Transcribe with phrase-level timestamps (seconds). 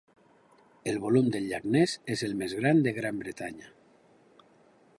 [0.91, 3.71] El volum del llac Ness és el més gran de Gran Bretanya.